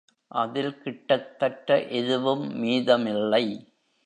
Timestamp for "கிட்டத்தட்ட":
0.81-1.83